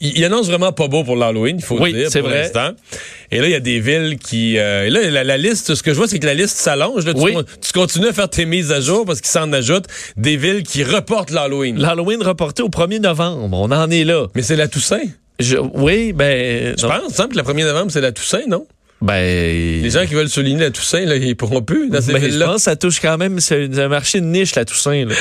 [0.00, 2.42] il, annonce vraiment pas beau pour l'Halloween, il faut Oui, le dire, c'est pour vrai.
[2.42, 2.70] l'instant.
[3.30, 4.58] Et là, il y a des villes qui...
[4.58, 7.04] euh, et là, la, la liste, ce que je vois, c'est que la liste s'allonge.
[7.04, 7.14] là.
[7.14, 7.34] Tu, Oui.
[7.34, 9.84] con- tu continues à faire tes mises à jour parce qu'il s'en ajoute
[10.16, 11.78] des villes qui reportent l'Halloween.
[11.78, 13.48] L'Halloween reporté au 1er novembre.
[13.52, 14.26] On en est là.
[14.34, 15.00] Mais c'est la Toussaint.
[15.40, 16.74] Je- oui, ben.
[16.78, 16.92] Je non.
[16.92, 18.66] pense, semble que le 1er novembre, c'est la Toussaint, non?
[19.00, 19.82] Ben.
[19.82, 22.26] Les gens qui veulent souligner la Toussaint, là, ils pourront plus dans ces Ben, je
[22.26, 22.46] villes-là.
[22.46, 25.04] pense que ça touche quand même, c'est un marché de niche, la Toussaint.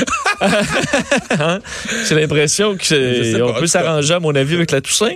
[1.40, 1.60] Hein?
[2.08, 5.14] J'ai l'impression Je qu'on peut s'arranger, à mon avis, avec la Toussaint.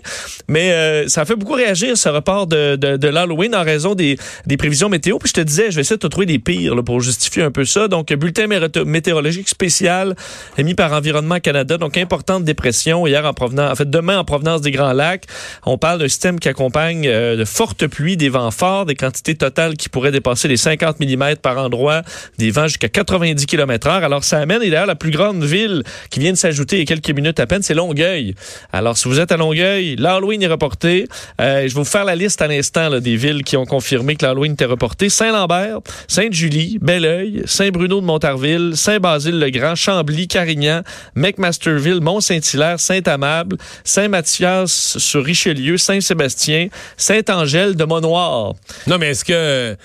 [0.48, 4.18] Mais euh, ça fait beaucoup réagir, ce report de, de, de l'Halloween, en raison des,
[4.48, 5.18] des prévisions météo.
[5.20, 7.44] Puis je te disais, je vais essayer de te trouver des pires là, pour justifier
[7.44, 7.88] un peu ça.
[7.88, 10.16] Donc, bulletin météo- météorologique spécial
[10.58, 11.78] émis par Environnement Canada.
[11.78, 15.26] Donc, importante dépression hier en provenance, en fait, demain en provenance des Grands Lacs.
[15.66, 19.36] On parle d'un système qui accompagne euh, de fortes pluies, des vents forts, des quantités
[19.36, 22.02] totales qui pourraient dépasser les 50 mm par endroit,
[22.38, 24.04] des vents jusqu'à 90 km heure.
[24.04, 26.82] Alors, ça amène, et d'ailleurs, la plus grande ville qui vient de s'ajouter il y
[26.84, 28.36] a quelques minutes à peine, c'est Longueuil.
[28.72, 31.08] Alors, si vous êtes à Longueuil, l'Halloween est reporté.
[31.40, 34.26] Euh, je vais vous faire la liste à l'instant des villes qui ont confirmé que
[34.26, 35.10] l'Halloween était reporté.
[35.10, 40.82] Saint-Lambert, Sainte-Julie, Belleuil, Saint-Bruno de Montarville, Saint-Basile-le-Grand, Chambly, Carignan,
[41.16, 48.41] McMasterville, Mont-Saint-Hilaire, Saint-Amable, Saint-Mathias sur Richelieu, Saint-Sébastien, Saint-Angèle de Monoir.
[48.88, 49.76] Non, mais est-ce que...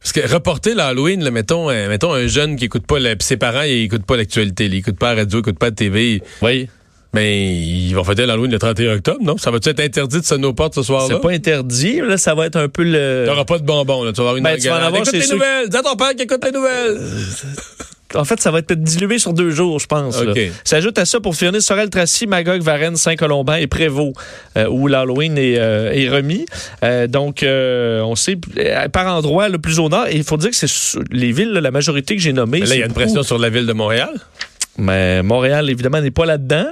[0.00, 3.36] Parce que reporter l'Halloween, là, mettons, euh, mettons un jeune qui écoute pas, la, ses
[3.36, 6.22] parents, ils écoutent pas l'actualité, ils écoutent pas la radio, ils écoutent pas la TV,
[6.42, 6.68] Oui.
[7.12, 9.36] mais ils vont fêter l'Halloween le 31 octobre, non?
[9.36, 11.16] Ça va-tu être interdit de sonner aux portes ce soir-là?
[11.16, 12.00] C'est pas interdit.
[12.02, 13.24] Là, ça va être un peu le...
[13.26, 14.12] T'auras pas de bonbons, là.
[14.12, 15.68] Tu vas avoir une Ben, tu vas en avoir Écoute les nouvelles!
[15.70, 16.98] Dis à ton père qui écoute les nouvelles!
[18.14, 20.22] En fait, ça va être dilué sur deux jours, je pense.
[20.22, 20.30] là.
[20.30, 20.40] OK.
[20.64, 24.14] S'ajoute à ça, pour finir, Sorel-Tracy, Magog, Varennes, Saint-Colomban et Prévost,
[24.56, 26.46] euh, où l'Halloween est, euh, est remis.
[26.84, 28.38] Euh, donc, on sait,
[28.92, 31.70] par endroit, le plus au nord, et il faut dire que c'est les villes, la
[31.70, 32.60] majorité que j'ai nommées.
[32.60, 34.10] Mais là, il y a une pression sur la ville de Montréal?
[34.78, 36.66] Mais Montréal, évidemment, n'est pas là-dedans.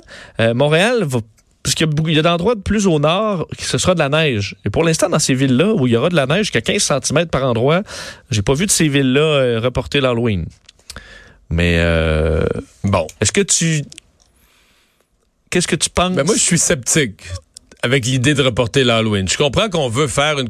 [0.55, 1.21] Montréal va
[1.62, 4.55] parce qu'il y a, d'endroits de plus au nord que ce sera de la neige.
[4.67, 7.01] Et pour l'instant, dans ces villes-là, où il y aura de la neige jusqu'à 15
[7.03, 7.83] cm par endroit,
[8.31, 10.44] j'ai pas vu de ces villes-là reporter l'Halloween.
[11.54, 12.44] Mais euh,
[12.82, 13.06] Bon.
[13.20, 13.82] est-ce que tu.
[15.50, 16.15] Qu'est-ce que tu penses?
[16.16, 17.22] Ben moi, je suis sceptique
[17.82, 19.28] avec l'idée de reporter l'Halloween.
[19.28, 20.48] Je comprends qu'on veut faire une,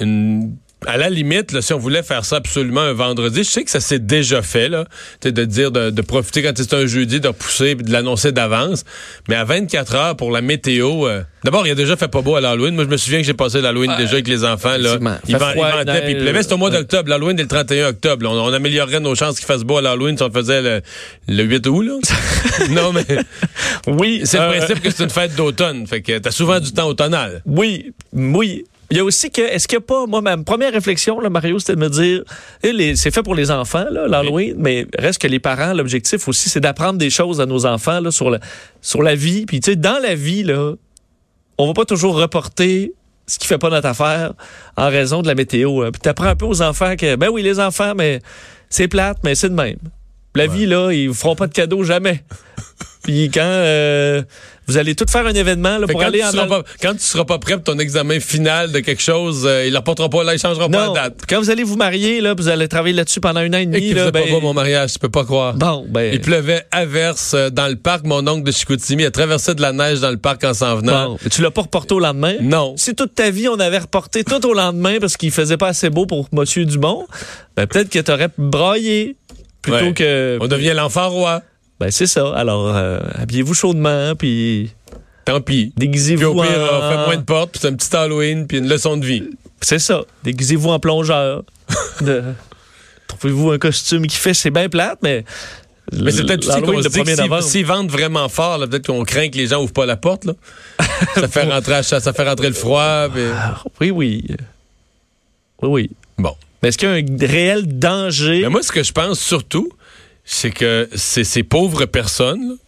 [0.00, 3.64] une- à la limite, là, si on voulait faire ça absolument un vendredi, je sais
[3.64, 4.84] que ça s'est déjà fait, là,
[5.22, 8.84] de dire de, de profiter quand c'est un jeudi, de repousser, puis de l'annoncer d'avance.
[9.28, 12.36] Mais à 24 heures pour la météo, euh, d'abord, il a déjà fait pas beau
[12.36, 12.74] à l'Halloween.
[12.74, 14.76] Moi, je me souviens que j'ai passé l'Halloween déjà avec les enfants.
[14.78, 16.42] Là, vend- ils froid, vendaient, puis il pleuvait.
[16.42, 17.08] C'était au mois d'octobre.
[17.10, 18.26] L'Halloween est le 31 octobre.
[18.30, 20.80] On, on améliorerait nos chances qu'il fasse beau à l'Halloween si on le faisait le,
[21.28, 21.82] le 8 août.
[21.82, 21.94] Là.
[22.70, 23.04] non, mais
[23.86, 25.86] oui, c'est le euh, principe que c'est une fête d'automne.
[25.86, 27.42] Fait que t'as souvent du temps automnal.
[27.46, 28.64] Oui, oui.
[28.90, 31.28] Il y a aussi que, est-ce qu'il n'y a pas, moi, ma première réflexion, là,
[31.28, 32.22] Mario, c'était de me dire,
[32.62, 36.48] eh, c'est fait pour les enfants, là, l'Halloween, mais reste que les parents, l'objectif aussi,
[36.48, 38.38] c'est d'apprendre des choses à nos enfants, là, sur la,
[38.80, 39.44] sur la vie.
[39.44, 40.74] Puis, tu sais, dans la vie, là,
[41.58, 42.92] on va pas toujours reporter
[43.26, 44.34] ce qui fait pas notre affaire
[44.76, 45.82] en raison de la météo.
[45.82, 45.90] hein.
[45.92, 48.20] Puis, t'apprends un peu aux enfants que, ben oui, les enfants, mais
[48.70, 49.78] c'est plate, mais c'est de même.
[50.36, 52.22] La vie, là, ils vous feront pas de cadeaux jamais.
[53.06, 54.20] Puis quand euh,
[54.66, 57.38] vous allez tout faire un événement là, pour aller en pas, quand tu seras pas
[57.38, 60.40] prêt pour ton examen final de quelque chose, euh, il ne reportera pas là, il
[60.40, 61.20] changera pas la date.
[61.28, 63.66] quand vous allez vous marier, là, vous allez travailler là-dessus pendant un an et Et
[63.66, 63.80] demi.
[63.80, 65.54] qu'il Là, ben, pas mon mariage, tu peux pas croire.
[65.54, 68.04] bon, ben, Il pleuvait à verse euh, dans le parc.
[68.04, 71.10] Mon oncle de Chicoutimi a traversé de la neige dans le parc en s'en venant.
[71.10, 72.34] bon, tu l'as pas reporté au lendemain?
[72.40, 72.74] Non.
[72.76, 75.90] Si toute ta vie, on avait reporté tout au lendemain parce qu'il faisait pas assez
[75.90, 77.06] beau pour Monsieur Dumont,
[77.56, 79.14] ben, peut-être que tu aurais braillé
[79.62, 79.92] plutôt Ouais.
[79.94, 80.38] que...
[80.40, 81.42] On devient l'enfant roi.
[81.80, 82.32] Ben, c'est ça.
[82.34, 84.72] Alors, euh, habillez-vous chaudement, puis
[85.24, 85.66] Tant pis.
[85.66, 86.76] Puis déguisez-vous au pire, en...
[86.78, 89.24] on fait moins de portes, puis c'est un petit Halloween, puis une leçon de vie.
[89.60, 90.02] C'est ça.
[90.24, 91.42] Déguisez-vous en plongeur.
[92.00, 92.22] De-
[93.08, 95.24] Trouvez-vous un costume qui fait, c'est bien plate, mais...
[95.92, 98.86] Mais c'est peut-être aussi qu'on se dit que 1er s'ils- vendent vraiment fort, là, peut-être
[98.88, 100.24] qu'on craint que les gens ouvrent pas la porte.
[100.24, 100.32] Là.
[101.14, 103.08] ça, fait rentrer, ça fait rentrer le froid.
[103.12, 104.24] puis- Ah, Oui, oui.
[105.62, 105.90] Oui, oui.
[106.18, 106.34] Bon.
[106.62, 108.40] Mais est-ce qu'il y a un réel danger?
[108.42, 109.68] Mais moi, ce que je pense surtout,
[110.26, 112.58] c'est que c'est ces pauvres personnes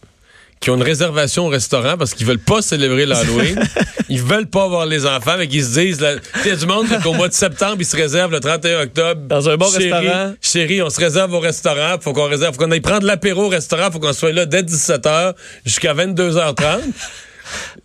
[0.59, 3.59] qui ont une réservation au restaurant parce qu'ils veulent pas célébrer l'Halloween.
[4.09, 6.05] ils veulent pas voir les enfants, mais qu'ils se disent...
[6.43, 9.21] Il y a du monde qu'au mois de septembre, ils se réservent le 31 octobre.
[9.27, 10.33] Dans un bon Chérie, restaurant.
[10.41, 11.95] Chérie, on se réserve au restaurant.
[12.01, 13.89] Faut qu'on réserve, faut qu'on aille prendre l'apéro au restaurant.
[13.89, 15.33] Faut qu'on soit là dès 17h
[15.65, 16.79] jusqu'à 22h30.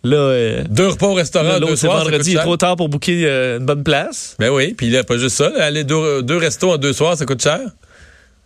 [0.03, 2.03] Là, euh, Deux repas au restaurant, deux soirs.
[2.03, 4.35] vendredi, il est trop tard pour booker euh, une bonne place.
[4.37, 5.49] Ben oui, puis là, pas juste ça.
[5.49, 7.61] là, aller deux, deux restos en deux soirs, ça coûte cher.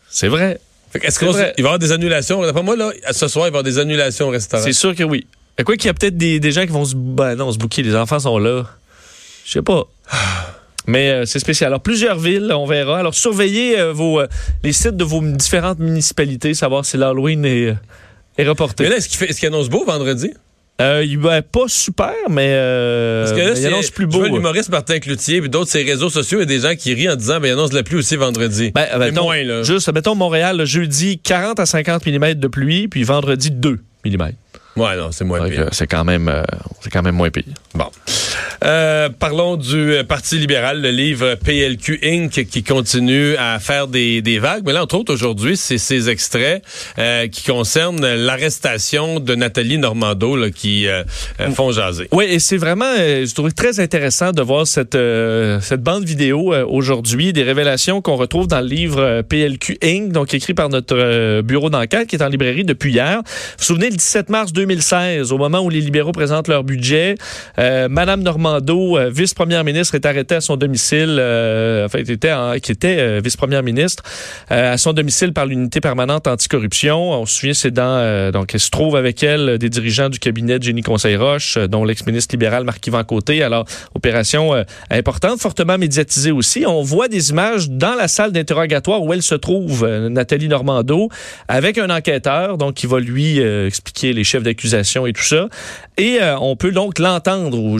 [0.09, 0.59] C'est vrai.
[0.95, 2.41] Est-ce qu'il va y avoir des annulations?
[2.41, 4.63] D'après moi, là, ce soir, il va y avoir des annulations au restaurant.
[4.63, 5.27] C'est sûr que oui.
[5.57, 6.95] Et quoi qu'il y a peut-être des, des gens qui vont se...
[6.95, 8.63] Ben non, se booker, les enfants sont là.
[9.45, 9.83] Je sais pas.
[10.87, 11.67] Mais euh, c'est spécial.
[11.67, 12.99] Alors, plusieurs villes, on verra.
[12.99, 14.27] Alors, surveillez euh, vos, euh,
[14.63, 17.75] les sites de vos différentes municipalités, savoir si l'Halloween est,
[18.37, 18.83] est reporté.
[18.83, 20.31] Mais là, est-ce qu'il qu'il annonce beau vendredi?
[20.81, 24.05] Euh, il va pas super, mais, euh, Parce que là, mais il annonce c'est plus
[24.07, 24.19] beau.
[24.19, 26.93] vois l'humoriste Martin Cloutier, puis d'autres, ses réseaux sociaux, il y a des gens qui
[26.93, 28.71] rient en disant, ben, il annonce la pluie aussi vendredi.
[28.73, 29.63] Ben, Mais mettons, moins, là.
[29.63, 34.21] Juste, mettons Montréal, le jeudi, 40 à 50 mm de pluie, puis vendredi, 2 mm.
[34.77, 35.61] Ouais, non, c'est moins pire.
[35.61, 36.43] euh, c'est quand même, euh,
[36.79, 37.43] c'est quand même moins pire.
[37.73, 37.87] Bon.
[38.63, 42.45] Euh, parlons du euh, Parti libéral, le livre PLQ Inc.
[42.45, 44.63] qui continue à faire des, des vagues.
[44.65, 46.63] Mais là, entre autres, aujourd'hui, c'est ces extraits
[46.97, 51.03] euh, qui concernent l'arrestation de Nathalie Normando là, qui euh,
[51.39, 52.07] euh, font jaser.
[52.11, 56.03] Oui, et c'est vraiment, euh, je trouve très intéressant de voir cette, euh, cette bande
[56.03, 60.69] vidéo euh, aujourd'hui, des révélations qu'on retrouve dans le livre PLQ Inc., donc écrit par
[60.69, 63.21] notre bureau d'enquête qui est en librairie depuis hier.
[63.23, 67.15] Vous vous souvenez, le 17 mars 2016, au moment où les libéraux présentent leur budget,
[67.57, 72.97] euh, Madame Normando, euh, vice-première ministre, est arrêtée à son domicile, euh, enfin, qui était
[72.99, 74.03] euh, vice-première ministre,
[74.51, 77.11] à son domicile par l'unité permanente anticorruption.
[77.11, 80.59] On se souvient, c'est dans, donc, elle se trouve avec elle des dirigeants du cabinet
[80.59, 83.41] de Jenny Conseil-Roche, dont l'ex-ministre libéral Marc-Yvan Côté.
[83.41, 83.65] Alors,
[83.95, 84.53] opération
[84.91, 86.65] importante, fortement médiatisée aussi.
[86.67, 91.09] On voit des images dans la salle d'interrogatoire où elle se trouve, Nathalie Normando,
[91.47, 95.47] avec un enquêteur, donc, qui va lui expliquer les chefs d'accusation et tout ça.
[95.97, 97.79] Et on peut donc l'entendre.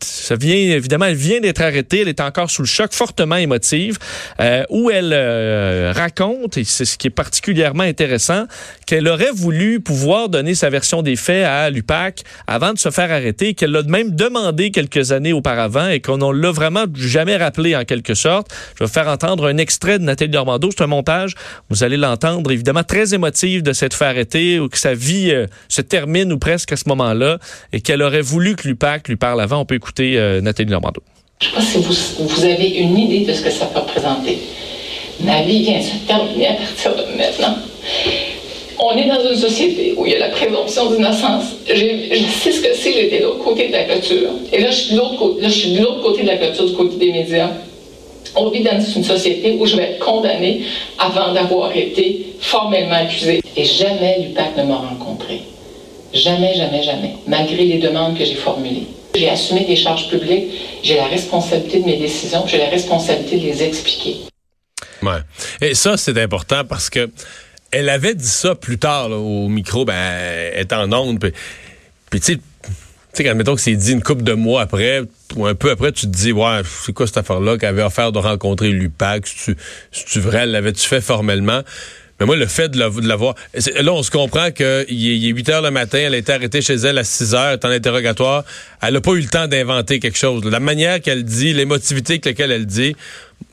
[0.00, 2.00] Ça vient, évidemment, elle vient d'être arrêtée.
[2.00, 3.98] Elle est encore sous le choc, fortement émotive,
[4.40, 8.46] euh, où elle euh, raconte, et c'est ce qui est particulièrement intéressant,
[8.86, 13.10] qu'elle aurait voulu pouvoir donner sa version des faits à l'UPAC avant de se faire
[13.10, 17.76] arrêter, qu'elle l'a même demandé quelques années auparavant et qu'on ne l'a vraiment jamais rappelé
[17.76, 18.48] en quelque sorte.
[18.78, 20.70] Je vais faire entendre un extrait de Nathalie Normando.
[20.70, 21.34] C'est un montage.
[21.70, 25.46] Vous allez l'entendre, évidemment, très émotive de s'être fait arrêter ou que sa vie euh,
[25.68, 27.38] se termine ou presque à ce moment-là
[27.72, 29.57] et qu'elle aurait voulu que l'UPAC lui parle avant.
[29.60, 31.02] On peut écouter euh, Nathalie Normando.
[31.40, 34.38] Je ne sais pas si vous, avez une idée de ce que ça peut représenter.
[35.20, 37.56] Ma vie vient se terminer à partir de maintenant.
[38.78, 41.44] On est dans une société où il y a la présomption d'innocence.
[41.68, 44.30] Je sais ce que c'est, j'étais de l'autre côté de la clôture.
[44.52, 45.00] Et là, je suis de
[45.80, 47.50] l'autre côté, de la clôture, du côté des médias.
[48.36, 50.62] On vit dans une société où je vais être condamnée
[50.98, 53.42] avant d'avoir été formellement accusée.
[53.56, 55.40] Et jamais l'UPAC ne m'a rencontré.
[56.14, 57.14] Jamais, jamais, jamais.
[57.26, 58.86] Malgré les demandes que j'ai formulées.
[59.18, 60.46] J'ai assumé des charges publiques,
[60.82, 64.16] j'ai la responsabilité de mes décisions, j'ai la responsabilité de les expliquer.
[65.02, 65.20] Ouais.
[65.60, 67.10] Et ça, c'est important parce que
[67.70, 69.94] elle avait dit ça plus tard au micro, ben,
[70.54, 71.18] est en onde.
[71.18, 72.38] Puis, tu sais,
[73.14, 75.02] tu quand que c'est dit une couple de mois après,
[75.36, 78.12] ou un peu après, tu te dis, ouais, c'est quoi cette affaire-là qu'elle avait offert
[78.12, 79.26] de rencontrer l'UPAC?
[79.26, 80.46] C'est-tu vrai?
[80.46, 81.62] L'avais-tu fait formellement?
[82.20, 83.34] Mais moi, le fait de la- l'avoir...
[83.56, 86.16] c'est- Là, on se comprend qu'il est, il est 8 heures le matin, elle a
[86.16, 88.44] été arrêtée chez elle à 6 heures, elle est en interrogatoire.
[88.82, 90.44] Elle n'a pas eu le temps d'inventer quelque chose.
[90.44, 92.96] La manière qu'elle dit, l'émotivité avec laquelle elle dit,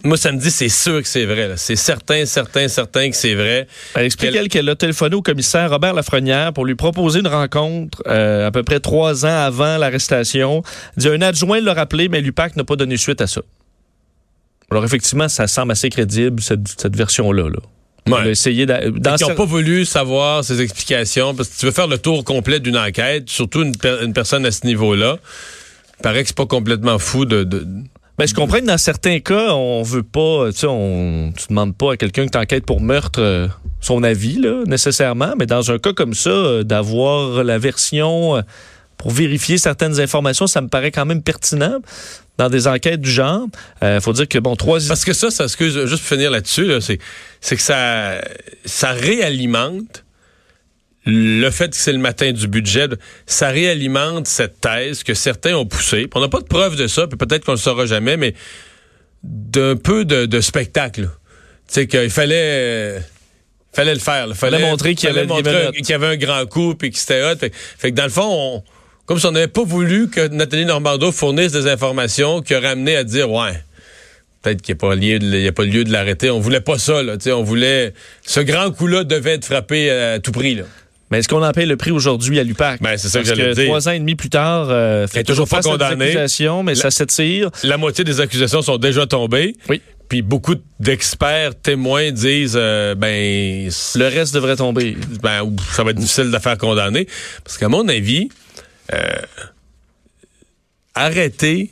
[0.03, 1.47] moi, ça me dit, c'est sûr que c'est vrai.
[1.47, 1.57] là.
[1.57, 3.67] C'est certain, certain, certain que c'est vrai.
[3.94, 8.01] Elle explique elle, qu'elle a téléphoné au commissaire Robert Lafrenière pour lui proposer une rencontre
[8.07, 10.63] euh, à peu près trois ans avant l'arrestation.
[10.97, 13.41] Dit un adjoint l'a rappelé, mais l'UPAC n'a pas donné suite à ça.
[14.71, 17.50] Alors effectivement, ça semble assez crédible, cette, cette version-là.
[17.50, 17.59] Là.
[18.07, 18.66] Ouais.
[18.66, 21.98] D'a- dans Ils n'ont pas voulu savoir ses explications parce que tu veux faire le
[21.98, 25.18] tour complet d'une enquête, surtout une, per- une personne à ce niveau-là.
[26.00, 27.44] Il paraît que c'est pas complètement fou de.
[27.44, 27.66] de-
[28.18, 31.75] Ben, je comprends que dans certains cas, on veut pas, tu sais, on, tu demandes
[31.75, 33.48] pas à quelqu'un qui t'enquête pour meurtre euh,
[33.81, 38.42] son avis, là, nécessairement, mais dans un cas comme ça, euh, d'avoir la version euh,
[38.97, 41.80] pour vérifier certaines informations, ça me paraît quand même pertinent
[42.38, 43.46] dans des enquêtes du genre.
[43.81, 44.79] Il faut dire que, bon, trois...
[44.88, 47.00] Parce que ça, ça excuse, juste pour finir là-dessus, là, c'est,
[47.41, 48.22] c'est que ça,
[48.65, 50.03] ça réalimente
[51.05, 52.88] le fait que c'est le matin du budget,
[53.27, 56.08] ça réalimente cette thèse que certains ont poussée.
[56.15, 58.34] On n'a pas de preuve de ça, puis peut-être qu'on le saura jamais, mais
[59.24, 61.03] d'un peu de, de spectacle.
[61.67, 63.00] Tu sais qu'il fallait, euh,
[63.72, 64.27] fallait le faire.
[64.27, 64.34] là.
[64.34, 67.36] Fallait, Fallait montrer y il qu'il y avait un grand coup puis que c'était hot.
[67.38, 68.63] Fait, fait que dans le fond, on-
[69.05, 72.95] comme si on n'avait pas voulu que Nathalie Normando fournisse des informations qui auraient amené
[72.95, 73.62] à dire ouais.
[74.41, 76.29] Peut-être qu'il n'y a, pas lieu de- il y a pas lieu de l'arrêter.
[76.29, 77.17] On voulait pas ça, là.
[77.17, 77.93] tu sais, On voulait.
[78.25, 80.63] Ce grand coup-là devait être frappé à tout prix, là.
[81.12, 82.81] Mais est-ce qu'on en paye le prix aujourd'hui à l'UPAC?
[82.81, 83.65] Ben, c'est ça que Parce dire.
[83.65, 86.89] trois ans et demi plus tard, euh, fait Elle est toujours pas accusations, mais ça
[86.91, 87.50] s'étire.
[87.63, 89.55] La moitié des accusations sont déjà tombées.
[89.69, 89.81] Oui.
[90.09, 94.95] Puis beaucoup d'experts, témoins disent, euh, ben, Le reste devrait tomber.
[95.24, 97.07] ben, ça va être difficile de la faire condamner.
[97.43, 98.29] Parce qu'à mon avis,
[100.94, 101.72] arrêter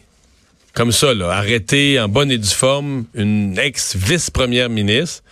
[0.74, 5.24] comme ça, là, arrêter en bonne et due forme une ex-vice-première ministre,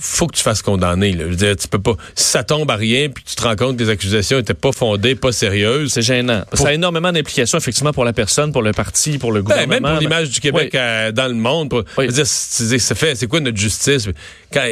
[0.00, 1.12] faut que tu fasses condamner.
[1.12, 1.24] Là.
[1.26, 1.96] Je veux dire, tu peux pas.
[2.14, 4.72] Si ça tombe à rien, puis tu te rends compte que les accusations étaient pas
[4.72, 5.92] fondées, pas sérieuses.
[5.92, 6.42] C'est gênant.
[6.52, 9.80] Ça a énormément d'implications, effectivement, pour la personne, pour le parti, pour le Ben, gouvernement.
[9.88, 10.78] même pour l'image du Québec Oui.
[10.80, 11.70] euh, dans le monde.
[11.70, 12.08] Pour, Oui.
[12.08, 14.08] dire, c'est fait, c'est quoi notre justice?
[14.52, 14.64] Quand,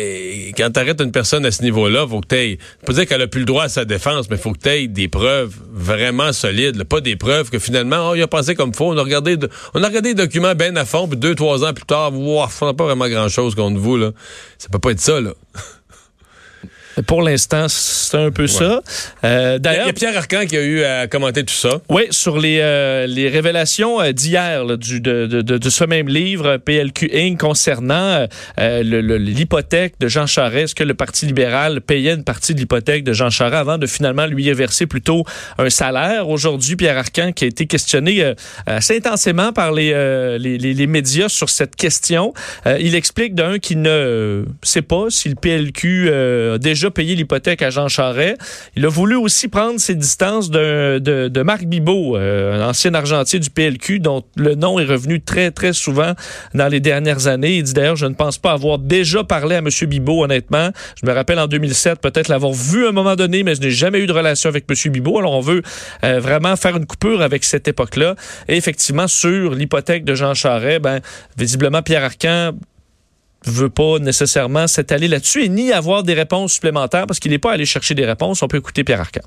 [0.56, 3.26] quand tu arrêtes une personne à ce niveau-là, faut que tu pas dire qu'elle a
[3.28, 6.76] plus le droit à sa défense, mais faut que tu aies des preuves vraiment solides.
[6.76, 6.84] là.
[6.84, 8.92] Pas des preuves que finalement, oh, il a pensé comme faux.
[8.92, 9.36] On a regardé,
[9.74, 12.44] on a regardé les documents bien à fond, puis deux, trois ans plus tard, wow,
[12.60, 13.96] on n'a pas vraiment grand-chose contre vous.
[13.96, 14.10] Là.
[14.64, 15.20] Ça peut pas être ça.
[15.20, 15.34] Là.
[17.06, 18.80] Pour l'instant, c'est un peu ça.
[19.24, 21.80] Euh, Il y D'ailleurs, a Pierre Arcan qui a eu à commenter tout ça.
[21.88, 26.08] Oui, sur les, euh, les révélations euh, d'hier du, de, de, de, de ce même
[26.08, 28.26] livre, PLQ Inc., concernant
[28.60, 28.82] euh,
[29.18, 33.12] l'hypothèque de Jean Charest, est-ce que le Parti libéral payait une partie de l'hypothèque de
[33.12, 35.24] Jean Charest avant de finalement lui verser plutôt
[35.58, 36.28] un salaire?
[36.28, 38.34] Aujourd'hui, Pierre Arcan qui a été questionné
[38.66, 39.92] assez intensément par les,
[40.38, 42.32] les, les, médias sur cette question.
[42.66, 47.70] Il explique d'un qu'il ne sait pas si le PLQ a déjà payé l'hypothèque à
[47.70, 48.36] Jean Charest.
[48.76, 53.38] Il a voulu aussi prendre ses distances de, de Marc Bibot, euh, un ancien argentier
[53.38, 56.14] du PLQ, dont le nom est revenu très, très souvent
[56.54, 57.56] dans les dernières années.
[57.56, 59.68] Il dit d'ailleurs, je ne pense pas avoir déjà parlé à M.
[59.86, 60.70] Bibot, honnêtement.
[61.00, 63.70] Je me rappelle en 2007, peut-être l'avoir vu à un moment donné, mais je n'ai
[63.70, 64.92] jamais eu de relation avec M.
[64.92, 65.18] Bibot.
[65.18, 65.62] Alors, on veut
[66.04, 68.14] euh, vraiment faire une coupure avec cette époque-là.
[68.48, 71.00] Et effectivement, sur l'hypothèque de Jean Charest, ben,
[71.36, 72.52] visiblement, Pierre Arcan
[73.46, 77.52] veut pas nécessairement s'étaler là-dessus et ni avoir des réponses supplémentaires parce qu'il n'est pas
[77.52, 78.42] allé chercher des réponses.
[78.42, 79.20] On peut écouter Pierre Arcan.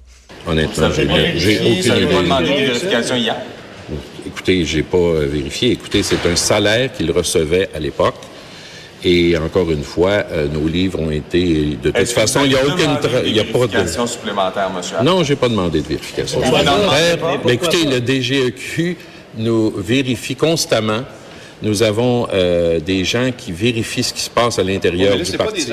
[0.47, 1.07] Honnêtement, j'ai
[1.37, 3.35] j'ai aucune pas demandé de vérification hier.
[4.25, 5.71] Écoutez, j'ai pas euh, vérifié.
[5.71, 8.15] Écoutez, c'est un salaire qu'il recevait à l'époque.
[9.03, 11.77] Et encore une fois, euh, nos livres ont été.
[11.81, 12.97] De toute façon, il n'y a aucune.
[13.25, 13.71] Il y a pas de.
[13.71, 14.97] vérifications supplémentaires, monsieur.
[15.03, 16.43] Non, j'ai pas demandé de vérification.
[16.43, 17.17] Supplémentaire.
[17.45, 18.97] Mais écoutez, le DGEQ
[19.37, 21.03] nous vérifie constamment.
[21.61, 25.67] Nous avons euh, des gens qui vérifient ce qui se passe à l'intérieur du parti.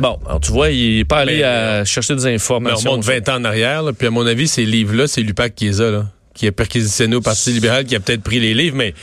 [0.00, 2.92] Bon, alors tu vois, il n'est pas allé Mais, à chercher des Mais on informations.
[2.92, 5.64] monte 20 ans en arrière, là, puis à mon avis, ces livres-là, c'est l'UPAC qui
[5.66, 8.76] les a, là, qui a perquisitionné au Parti libéral, qui a peut-être pris les livres,
[8.76, 8.94] mais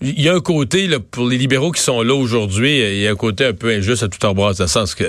[0.00, 3.10] il y a un côté, pour les libéraux qui sont là aujourd'hui, il y a
[3.10, 5.04] un côté un peu injuste à tout embrasser, dans le sens que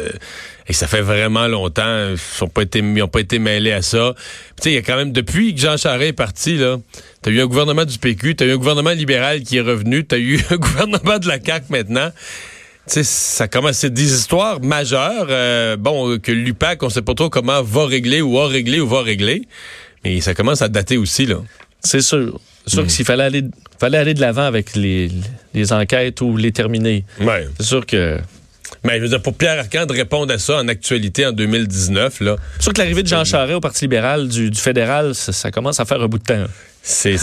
[0.67, 3.81] et ça fait vraiment longtemps, ils n'ont pas, été- ils ont pas été mêlés à
[3.81, 4.13] ça.
[4.57, 6.77] Tu sais, il y a quand même, depuis que Jean Charest est parti, là,
[7.23, 10.19] t'as eu un gouvernement du PQ, t'as eu un gouvernement libéral qui est revenu, t'as
[10.19, 12.11] eu un gouvernement de la CAQ maintenant.
[12.87, 15.27] Tu sais, ça commence, c'est des histoires majeures.
[15.29, 18.87] euh, bon, que l'UPAC, on sait pas trop comment va régler ou a réglé ou
[18.87, 19.43] va régler.
[20.03, 21.37] Mais ça commence à dater aussi, là.
[21.83, 22.39] C'est sûr.
[22.69, 22.79] C'est Hmm.
[22.79, 23.43] sûr que s'il fallait aller,
[23.79, 25.09] fallait aller de l'avant avec les,
[25.53, 27.47] les enquêtes ou les terminer, Ouais.
[27.59, 28.17] c'est sûr que.
[28.83, 32.21] Mais je veux dire, pour Pierre Arcan de répondre à ça en actualité en 2019,
[32.21, 35.33] là, C'est sûr que l'arrivée de Jean Charest au Parti libéral du, du fédéral, ça,
[35.33, 36.45] ça commence à faire un bout de temps.
[36.83, 37.17] c'est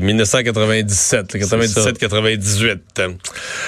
[0.00, 2.78] 1997, 97-98.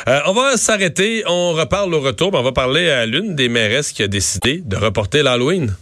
[0.08, 1.22] Euh, on va s'arrêter.
[1.26, 2.30] On reparle au retour.
[2.32, 5.74] mais On va parler à l'une des mairesses qui a décidé de reporter l'Halloween.